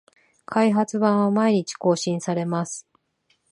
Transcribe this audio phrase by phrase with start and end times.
[0.47, 2.87] 開発版は毎日更新されます